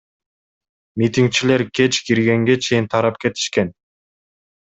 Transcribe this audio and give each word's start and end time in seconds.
Митингчилер 0.99 1.61
кеч 1.75 1.93
киргенге 2.05 2.55
чейин 2.63 2.85
тарап 2.95 3.15
кетишкен. 3.21 3.69